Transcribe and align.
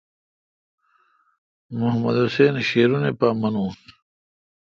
محمد 1.79 2.15
حسین 2.23 2.53
شیرونی 2.67 3.11
پا 3.19 3.27
مانوس۔ 3.39 3.79